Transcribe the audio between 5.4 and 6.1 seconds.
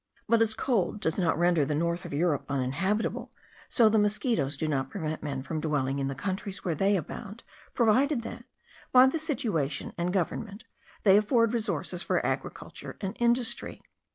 from dwelling in